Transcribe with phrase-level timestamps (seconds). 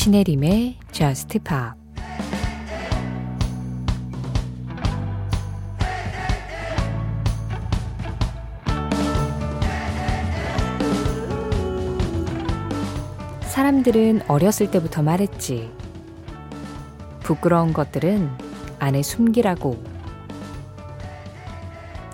[0.00, 1.78] 신혜림의 Just Pop
[13.42, 15.70] 사람들은 어렸을 때부터 말했지.
[17.22, 18.30] 부끄러운 것들은
[18.78, 19.84] 안에 숨기라고.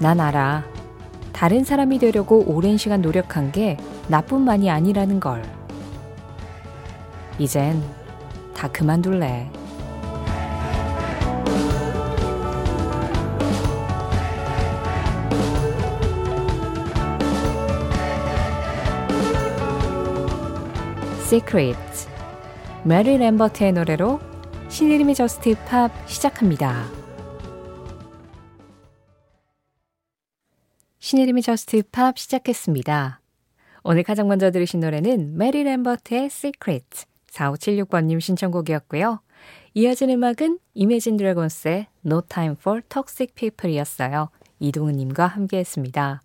[0.01, 0.65] 난 알아.
[1.33, 3.77] 다른 사람이 되려고 오랜 시간 노력한 게
[4.09, 5.56] 나뿐만이 아니라는 걸.
[7.39, 7.83] 이젠
[8.55, 9.51] 다 그만둘래.
[21.27, 21.77] Secret
[22.85, 24.21] 메리 램버트의 노래로
[24.69, 26.87] 신이름의 저스트 팝 시작합니다.
[31.01, 33.21] 신혜림의 Just Pop 시작했습니다.
[33.83, 39.21] 오늘 가장 먼저 들으신 노래는 메리 램버트의 Secret 4576번님 신청곡이었고요.
[39.75, 44.31] 이어진 음악은 이매진 드래곤스의 No Time for Toxic People이었어요.
[44.59, 46.23] 이동은님과 함께했습니다.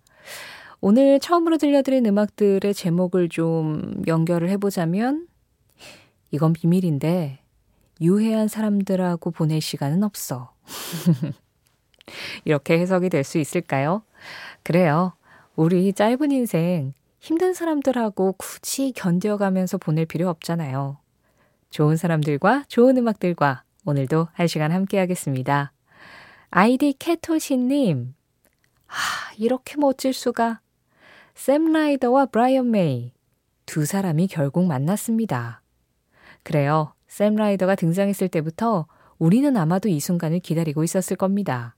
[0.80, 5.28] 오늘 처음으로 들려드린 음악들의 제목을 좀 연결을 해보자면
[6.30, 7.40] 이건 비밀인데
[8.00, 10.52] 유해한 사람들하고 보낼 시간은 없어.
[12.44, 14.02] 이렇게 해석이 될 수 있을까요?
[14.62, 15.12] 그래요.
[15.54, 20.96] 우리 짧은 인생 힘든 사람들하고 굳이 견뎌가면서 보낼 필요 없잖아요.
[21.72, 25.72] 좋은 사람들과 좋은 음악들과 오늘도 한 시간 함께 하겠습니다.
[26.50, 28.14] 아이디 캐토시님,
[28.86, 28.94] 아,
[29.38, 30.60] 이렇게 멋질 수가.
[31.34, 33.12] 샘 라이더와 브라이언 메이.
[33.64, 35.62] 두 사람이 결국 만났습니다.
[36.42, 36.92] 그래요.
[37.08, 38.86] 샘 라이더가 등장했을 때부터
[39.18, 41.74] 우리는 아마도 이 순간을 기다리고 있었을 겁니다.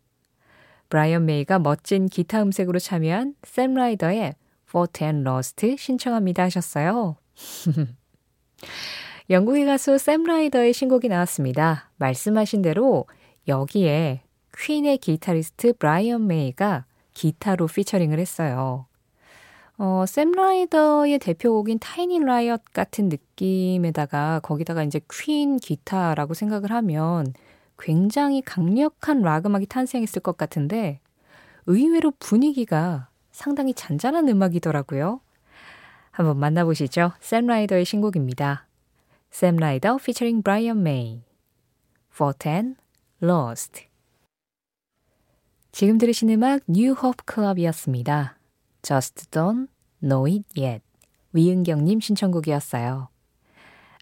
[0.89, 4.35] 브라이언 메이가 멋진 기타 음색으로 참여한 샘 라이더의
[4.69, 7.17] Fought and Lost 신청합니다 하셨어요.
[9.31, 11.89] 영국의 가수 샘 라이더의 신곡이 나왔습니다.
[11.97, 13.07] 말씀하신 대로
[13.49, 14.21] 여기에
[14.55, 18.85] 퀸의 기타리스트 브라이언 메이가 기타로 featuring을 했어요.
[19.79, 27.33] 어, 샘 라이더의 대표곡인 Tiny Riot 같은 느낌에다가 거기다가 이제 퀸 기타라고 생각을 하면
[27.79, 31.01] 굉장히 강력한 락 음악이 탄생했을 것 같은데
[31.65, 35.21] 의외로 분위기가 상당히 잔잔한 음악이더라고요.
[36.11, 37.13] 한번 만나보시죠.
[37.21, 38.64] 샘 라이더의 신곡입니다.
[39.35, 41.25] 샘 라이더 featuring 브라이언 메이
[42.15, 42.77] Fought and
[43.21, 43.89] Lost
[45.73, 48.39] 지금 들으신 음악 뉴 호프 클럽이었습니다.
[48.83, 49.67] Just Don't
[50.01, 50.85] Know It Yet
[51.33, 53.09] 위은경님 신청곡이었어요.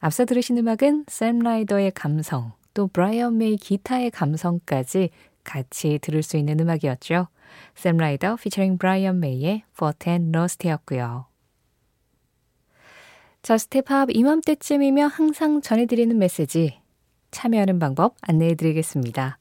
[0.03, 5.09] 앞서 들으신 음악은 샘 라이더의 감성 또 브라이언 메이 기타의 감성까지
[5.45, 7.29] 같이 들을 수 있는 음악이었죠.
[7.75, 11.32] 샘 라이더 featuring 브라이언 메이의 Fought and Lost였고요.
[13.43, 16.79] Just Pop 이맘때쯤이면 항상 전해드리는 메시지
[17.33, 19.37] 참여하는 방법 안내해드리겠습니다.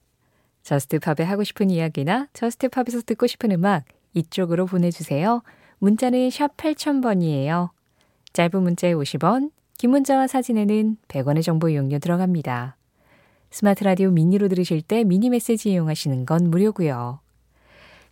[0.64, 3.86] Just Pop에 하고 싶은 이야기나 Just Pop에서 듣고 싶은 음악
[4.16, 5.44] 이쪽으로 보내주세요.
[5.78, 7.70] 문자는 샵 8000번이에요.
[8.34, 12.78] 짧은 문자에 50원, 긴 문자와 사진에는 100원의 정보 이용료 들어갑니다.
[13.52, 17.20] 스마트 라디오 미니로 들으실 때 미니 메시지 이용하시는 건 무료고요.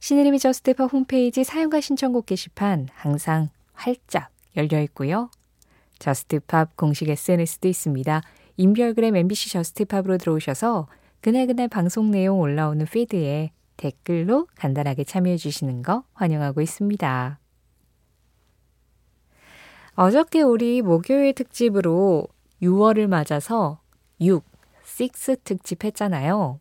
[0.01, 5.31] 신혜림의 Just Pop 홈페이지 사연과 신청곡 게시판 항상 활짝 열려 있고요.
[6.00, 8.22] Just Pop 공식 SNS도 있습니다.
[8.58, 10.88] 인별그램 MBC Just Pop으로 들어오셔서
[11.22, 17.40] 그날그날 방송 내용 올라오는 feed에 댓글로 간단하게 참여해 주시는 거 환영하고 있습니다.
[19.94, 22.28] 어저께 우리 목요일 특집으로
[22.62, 23.80] 6월을 맞아서
[24.22, 24.44] 6,
[25.00, 26.60] 6 특집 했잖아요.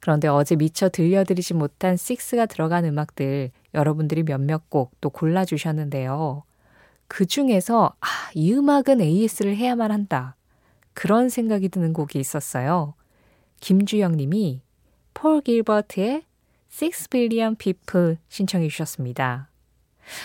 [0.00, 6.44] 그런데 어제 미처 들려드리지 못한 6가 들어간 음악들 여러분들이 몇몇 곡 또 골라주셨는데요.
[7.08, 10.36] 그 중에서 아, 이 음악은 AS를 해야만 한다.
[10.92, 12.94] 그런 생각이 드는 곡이 있었어요.
[13.60, 14.60] 김주영 님이
[15.14, 16.22] 폴 길버트의
[16.70, 19.48] 6 billion people 신청해 주셨습니다.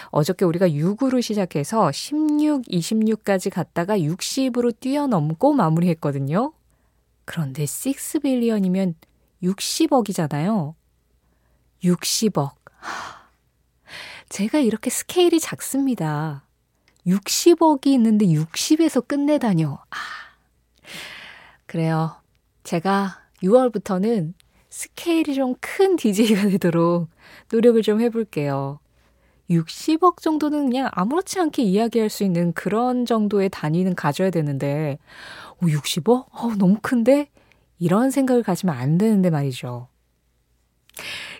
[0.08, 6.54] 어저께 우리가 6으로 시작해서 16, 26까지 갔다가 60으로 뛰어넘고 마무리했거든요.
[7.26, 8.96] 그런데 6 billion이면
[9.42, 10.76] 60억이잖아요.
[11.84, 12.52] 60억.
[14.30, 16.43] 제가 이렇게 스케일이 작습니다.
[17.08, 19.80] 60억이 있는데 60에서 끝내다뇨.
[19.90, 19.98] 아.
[21.66, 22.16] 그래요.
[22.64, 24.34] 제가 6월부터는
[24.70, 27.10] 스케일이 좀 큰 DJ가 되도록
[27.52, 28.80] 노력을 좀 해볼게요.
[29.50, 34.98] 60억 정도는 그냥 아무렇지 않게 이야기할 수 있는 그런 정도의 단위는 가져야 되는데,
[35.62, 36.26] 60억?
[36.32, 37.28] 어, 너무 큰데?
[37.80, 39.88] 이런 생각을 가지면 안 되는데 말이죠.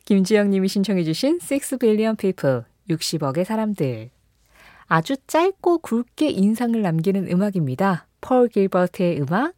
[0.06, 4.10] 김지영 님이 신청해주신 6 billion people, 60억의 사람들.
[4.86, 8.08] 아주 짧고 굵게 인상을 남기는 음악입니다.
[8.22, 9.54] 폴 길버트의 음악,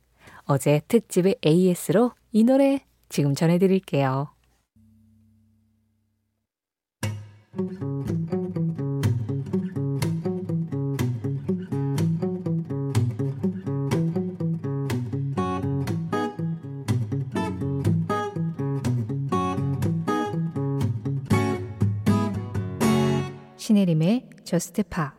[0.45, 4.29] 어제 특집의 AS로 이 노래 지금 전해드릴게요.
[23.65, 25.15] 신혜림의 저스트 파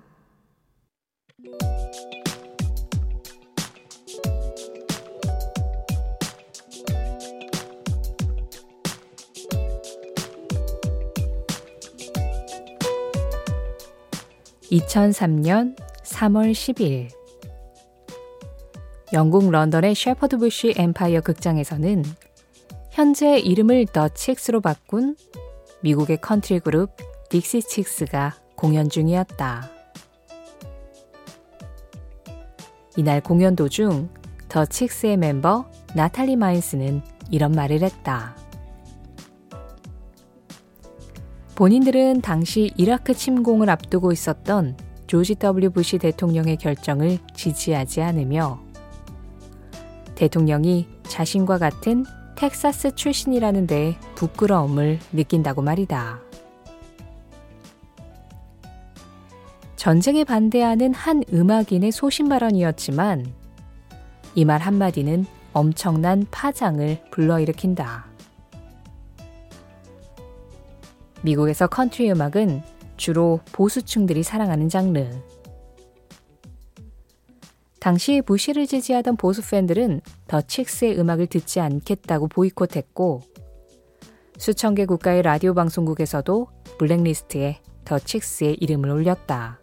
[14.70, 17.08] (2003년 3월 10일)
[19.12, 22.04] 영국 런던의 셰퍼드 부쉬 엠파이어 극장에서는
[22.93, 25.16] 현재 이름을 더 칙스로 바꾼
[25.82, 29.70] 미국의 컨트리 그룹 딕시칙스가 공연 중이었다.
[32.96, 34.08] 이날 공연 도중
[34.49, 38.37] 더 칙스의 멤버 나탈리 마인스는 이런 말을 했다.
[41.55, 44.76] 본인들은 당시 이라크 침공을 앞두고 있었던
[45.06, 45.70] 조지 W.
[45.70, 48.61] 부시 대통령의 결정을 지지하지 않으며
[50.14, 52.05] 대통령이 자신과 같은
[52.37, 56.25] 텍사스 출신이라는 데 부끄러움을 느낀다고 말이다.
[59.76, 63.26] 전쟁에 반대하는 한 음악인의 소신 발언이었지만
[64.34, 68.06] 이 말 한마디는 엄청난 파장을 불러일으킨다.
[71.23, 72.62] 미국에서 컨트리 음악은
[72.96, 75.08] 주로 보수층들이 사랑하는 장르.
[77.81, 83.22] 당시 부시를 지지하던 보수 팬들은 더 칙스의 음악을 듣지 않겠다고 보이콧했고
[84.38, 86.49] 수천 개 국가의 라디오 방송국에서도
[86.79, 89.59] 블랙리스트에 더 칙스의 이름을 올렸다.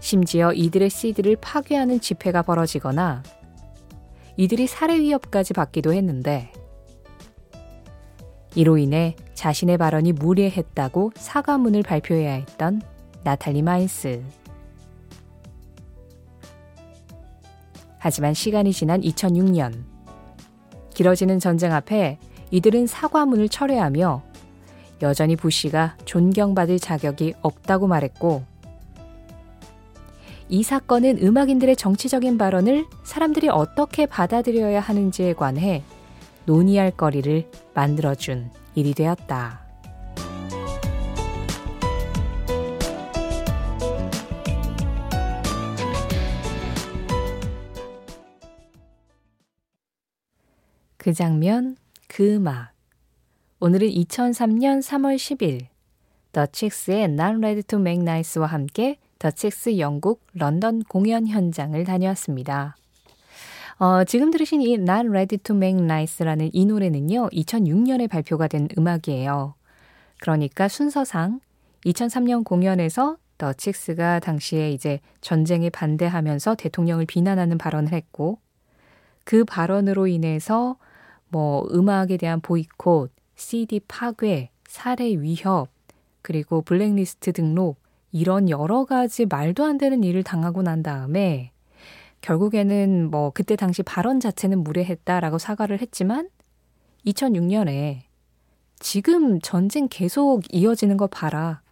[0.00, 3.22] 심지어 이들의 CD를 파괴하는 집회가 벌어지거나
[4.36, 6.52] 이들이 살해 위협까지 받기도 했는데
[8.54, 12.82] 이로 인해 자신의 발언이 무례했다고 사과문을 발표해야 했던
[13.22, 14.22] 나탈리 마인스.
[17.98, 19.84] 하지만 시간이 지난 2006년
[20.92, 22.18] 길어지는 전쟁 앞에
[22.50, 24.31] 이들은 사과문을 철회하며
[25.02, 28.44] 여전히 부시가 존경받을 자격이 없다고 말했고
[30.48, 35.82] 이 사건은 음악인들의 정치적인 발언을 사람들이 어떻게 받아들여야 하는지에 관해
[36.44, 39.62] 논의할 거리를 만들어준 일이 되었다.
[50.96, 51.76] 그 장면,
[52.06, 52.71] 그 음악.
[53.64, 55.66] 오늘은 2003년 3월 10일,
[56.32, 62.74] 더 칙스의 Not Ready to Make Nice와 함께 더 칙스 영국 런던 공연 현장을 다녀왔습니다.
[63.78, 69.54] 어, 지금 들으신 이 Not Ready to Make Nice라는 이 노래는요, 2006년에 발표가 된 음악이에요.
[70.20, 71.38] 그러니까 순서상
[71.86, 78.40] 2003년 공연에서 더 칙스가 당시에 이제 전쟁에 반대하면서 대통령을 비난하는 발언을 했고,
[79.22, 80.78] 그 발언으로 인해서
[81.28, 85.68] 뭐 음악에 대한 보이콧, CD 파괴, 살해 위협,
[86.22, 87.76] 그리고 블랙리스트 등록,
[88.12, 91.50] 이런 여러 가지 말도 안 되는 일을 당하고 난 다음에
[92.20, 96.28] 결국에는 뭐 그때 당시 발언 자체는 무례했다라고 사과를 했지만
[97.06, 98.02] 2006년에
[98.78, 101.62] 지금 전쟁 계속 이어지는 거 봐라.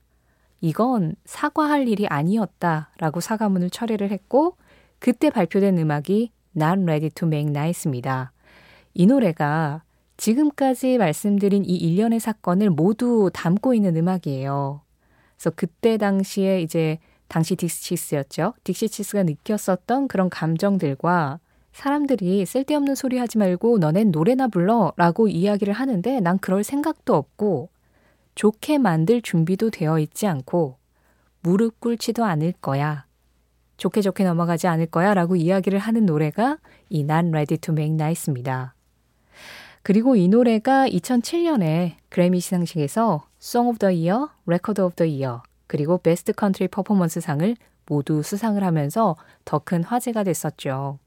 [0.61, 4.57] 이건 사과할 일이 아니었다라고 사과문을 철회를 했고
[4.99, 8.33] 그때 발표된 음악이 Not Ready to Make Nice입니다.
[8.95, 9.83] 이 노래가
[10.21, 14.83] 지금까지 말씀드린 이 일련의 사건을 모두 담고 있는 음악이에요.
[15.35, 18.53] 그래서 그때 당시에 이제 당시 딕시치스였죠.
[18.62, 21.41] 딕시치스가 느꼈었던 그런 감정들과
[21.73, 27.71] 사람들이 쓸데없는 소리 하지 말고 너넨 노래나 불러 라고 이야기를 하는데 난 그럴 생각도 없고
[28.35, 30.77] 좋게 만들 준비도 되어 있지 않고
[31.41, 33.07] 무릎 꿇지도 않을 거야.
[33.79, 36.59] 좋게 좋게 넘어가지 않을 거야 라고 이야기를 하는 노래가
[36.91, 38.75] 이 Not Ready to Make Nice입니다.
[39.83, 45.99] 그리고 이 노래가 2007년에 그래미 시상식에서 Song of the Year, Record of the Year, 그리고
[45.99, 47.57] Best Country Performance 상을
[47.87, 50.99] 모두 수상을 하면서 더 큰 화제가 됐었죠.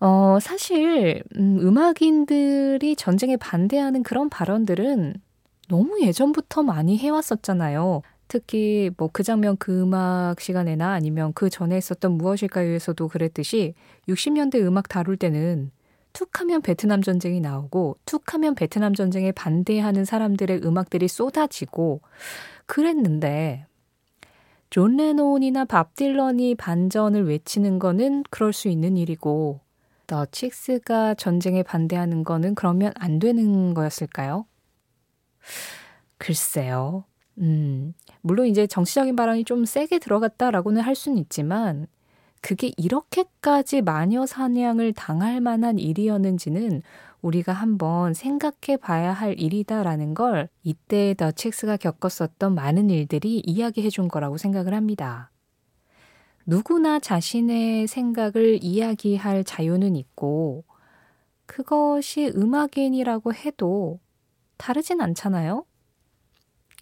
[0.00, 5.14] 어, 사실, 음, 음악인들이 전쟁에 반대하는 그런 발언들은
[5.68, 8.00] 너무 예전부터 많이 해왔었잖아요.
[8.28, 13.74] 특히 뭐 그 장면 그 음악 시간에나 아니면 그 전에 있었던 무엇일까요에서도 그랬듯이
[14.08, 15.70] 60년대 음악 다룰 때는
[16.12, 22.00] 툭 하면 베트남 전쟁이 나오고 툭 하면 베트남 전쟁에 반대하는 사람들의 음악들이 쏟아지고
[22.66, 23.66] 그랬는데
[24.70, 29.60] 존 레논이나 밥 딜런이 반전을 외치는 거는 그럴 수 있는 일이고
[30.06, 34.46] The Chicks가 전쟁에 반대하는 거는 그러면 안 되는 거였을까요?
[36.18, 37.04] 글쎄요.
[37.38, 41.86] 음, 물론 이제 정치적인 발언이 좀 세게 들어갔다라고는 할 수는 있지만
[42.40, 46.82] 그게 이렇게까지 마녀 사냥을 당할 만한 일이었는지는
[47.20, 54.08] 우리가 한번 생각해 봐야 할 일이다라는 걸 이때 더 첵스가 겪었었던 많은 일들이 이야기해 준
[54.08, 55.30] 거라고 생각을 합니다.
[56.46, 60.64] 누구나 자신의 생각을 이야기할 자유는 있고
[61.44, 64.00] 그것이 음악인이라고 해도
[64.56, 65.64] 다르진 않잖아요?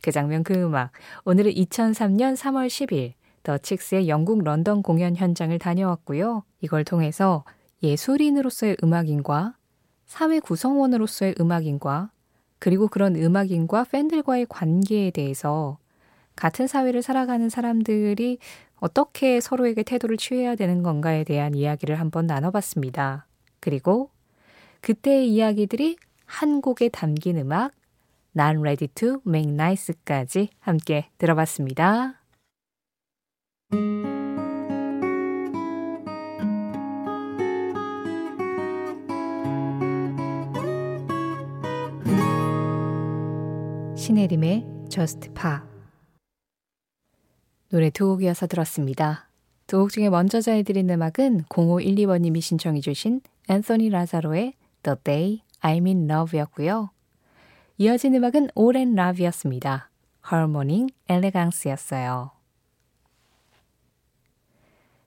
[0.03, 0.93] 그 장면 그 음악.
[1.25, 6.45] 오늘은 2003년 3월 10일 더 칙스의 영국 런던 공연 현장을 다녀왔고요.
[6.61, 7.45] 이걸 통해서
[7.83, 9.55] 예술인으로서의 음악인과
[10.07, 12.11] 사회 구성원으로서의 음악인과
[12.59, 15.79] 그리고 그런 음악인과 팬들과의 관계에 대해서
[16.35, 18.39] 같은 사회를 살아가는 사람들이
[18.81, 23.27] 어떻게 서로에게 태도를 취해야 되는 건가에 대한 이야기를 한번 나눠봤습니다.
[23.61, 24.11] 그리고
[24.81, 27.73] 그때의 이야기들이 한 곡에 담긴 음악
[28.37, 32.18] Not Ready to Make Nice까지 함께 들어봤습니다.
[44.09, 45.59] 신혜림의 Just Pa
[47.69, 49.29] 노래 두 곡이어서 들었습니다.
[49.67, 56.11] 두 곡 중에 먼저 전해드린 음악은 0512번님이 신청해 주신 앤서니 라자로의 The Day I'm in
[56.11, 56.89] Love였고요.
[57.77, 59.91] 이어진 음악은 오랜 라비였습니다.
[60.33, 62.31] Harmoning Elegance였어요.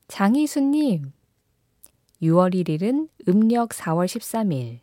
[0.09, 1.11] 장희수님,
[2.21, 4.77] 6월 1일은 음력 4월 13일.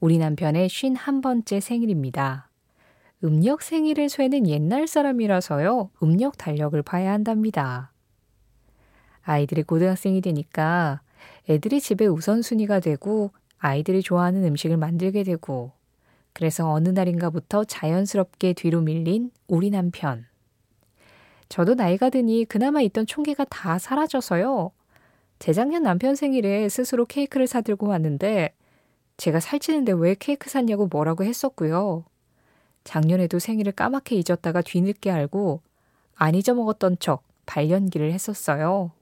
[0.00, 2.48] 우리 남편의 51번째 생일입니다.
[3.22, 7.92] 음력 생일을 쇠는 옛날 사람이라서요, 음력 달력을 봐야 한답니다.
[9.22, 11.00] 아이들이 고등학생이 되니까
[11.48, 15.72] 애들이 집에 우선순위가 되고 아이들이 좋아하는 음식을 만들게 되고
[16.34, 20.26] 그래서 어느 날인가부터 자연스럽게 뒤로 밀린 우리 남편.
[21.48, 24.72] 저도 나이가 드니 그나마 있던 총기가 다 사라져서요.
[25.38, 28.54] 재작년 남편 생일에 스스로 케이크를 사들고 왔는데
[29.16, 32.04] 제가 살찌는데 왜 케이크 샀냐고 뭐라고 했었고요.
[32.84, 35.60] 작년에도 생일을 까맣게 잊었다가 뒤늦게 알고
[36.14, 38.92] 안 잊어먹었던 척 발연기를 했었어요.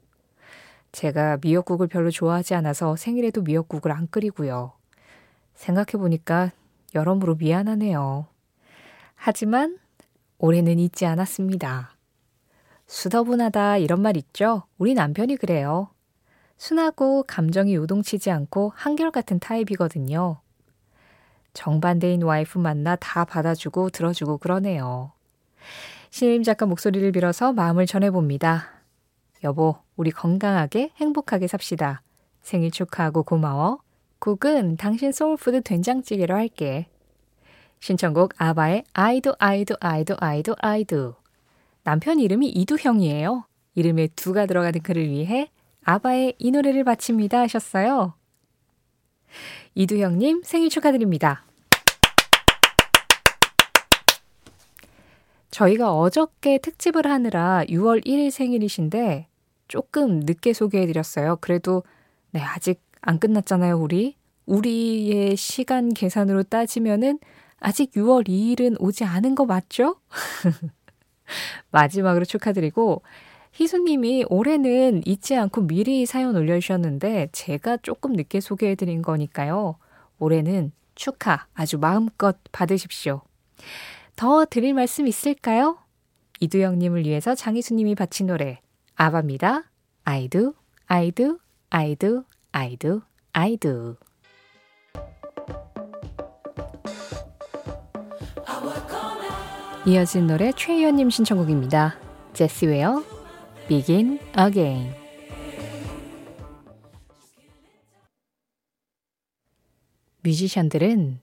[0.93, 4.73] 제가 미역국을 별로 좋아하지 않아서 생일에도 미역국을 안 끓이고요.
[5.55, 6.53] 생각해보니까
[6.95, 8.27] 여러모로 미안하네요.
[9.15, 9.79] 하지만
[10.39, 11.97] 올해는 잊지 않았습니다.
[12.87, 14.65] 수더분하다 이런 말 있죠?
[14.77, 15.89] 우리 남편이 그래요.
[16.57, 20.41] 순하고 감정이 요동치지 않고 한결같은 타입이거든요.
[21.55, 25.13] 정반대인 와이프 만나 다 받아주고 들어주고 그러네요.
[26.11, 28.69] 신혜림 작가 목소리를 빌어서 마음을 전해봅니다.
[29.45, 32.03] 여보, 우리 건강하게 행복하게 삽시다.
[32.43, 33.81] 생일 축하하고 고마워.
[34.19, 36.87] 국은 당신 soul food 된장찌개로 할게.
[37.81, 41.17] 신청곡 아바의 아이도 아이도 아이도 아이도 아이도.
[41.83, 43.45] 남편 이름이 이두형이에요.
[43.75, 45.51] 이름에 두가 들어가는 그를 위해
[45.85, 48.15] 아바의 이 노래를 바칩니다 하셨어요.
[49.75, 51.45] 이두형님 생일 축하드립니다.
[55.51, 59.29] 저희가 어저께 특집을 하느라 6월 1일 생일이신데
[59.69, 61.39] 조금 늦게 소개해드렸어요.
[61.41, 61.83] 그래도
[62.31, 64.17] 네, 아직 안 끝났잖아요, 우리.
[64.47, 67.19] 우리의 시간 계산으로 따지면은
[67.61, 69.97] 아직 6월 2일은 오지 않은 거 맞죠?
[71.71, 73.03] 마지막으로 축하드리고
[73.53, 79.77] 희수님이 올해는 잊지 않고 미리 사연 올려주셨는데 제가 조금 늦게 소개해드린 거니까요.
[80.19, 83.23] 올해는 축하 아주 마음껏 받으십시오.
[84.17, 85.79] 더 드릴 말씀 있을까요?
[86.41, 88.61] 이두영님을 위해서 장희수님이 바친 노래
[88.97, 89.65] 아바입니다.
[91.15, 93.97] Do, I do, I do.
[99.85, 101.97] 이어진 노래 최희연님 신청곡입니다.
[102.33, 103.03] 제시 웨어,
[103.69, 104.93] Begin Again.
[110.23, 111.21] 뮤지션들은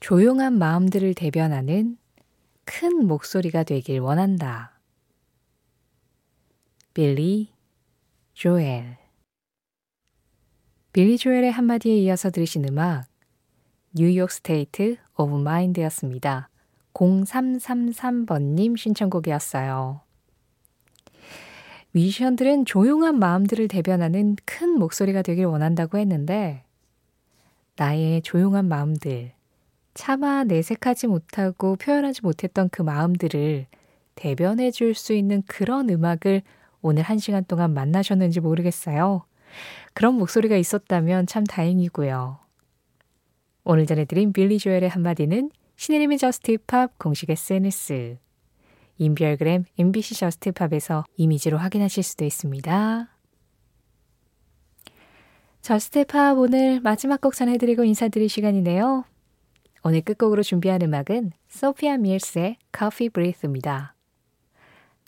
[0.00, 1.96] 조용한 마음들을 대변하는
[2.64, 4.78] 큰 목소리가 되길 원한다.
[6.92, 7.48] 빌리
[8.34, 8.98] 조엘
[10.92, 13.06] 빌리 조엘의 한마디에 이어서 들으신 음악
[13.94, 16.50] New York State of Mind였습니다.
[16.92, 20.03] 0333번님 신청곡이었어요.
[21.94, 26.64] 뮤지션들은 조용한 마음들을 대변하는 큰 목소리가 되길 원한다고 했는데,
[27.76, 29.32] 나의 조용한 마음들,
[29.94, 33.66] 차마 내색하지 못하고 표현하지 못했던 그 마음들을
[34.16, 36.42] 대변해 줄 수 있는 그런 음악을
[36.82, 39.24] 오늘 한 시간 동안 만나셨는지 모르겠어요.
[39.92, 42.38] 그런 목소리가 있었다면 참 다행이고요.
[43.62, 48.18] 오늘 전해드린 빌리 조엘의 한마디는 신혜림의 Just Pop 공식 SNS,
[48.98, 53.08] 인별그램 MBC Just Pop에서 이미지로 확인하실 수도 있습니다.
[55.62, 59.04] Just Pop 오늘 마지막 곡 전해드리고 인사드릴 시간이네요.
[59.82, 63.94] 오늘 끝곡으로 준비한 음악은 소피아 밀스의 Coffee Breath입니다.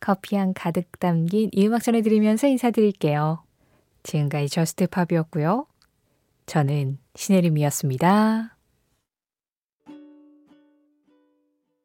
[0.00, 3.42] 커피향 가득 담긴 이 음악 전해드리면서 인사드릴게요.
[4.02, 5.66] 지금까지 Just Pop이었고요.
[6.46, 8.55] 저는 신혜림이었습니다.